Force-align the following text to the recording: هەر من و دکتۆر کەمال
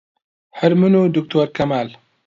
هەر 0.59 0.71
من 0.81 0.93
و 0.99 1.11
دکتۆر 1.15 1.47
کەمال 1.57 1.87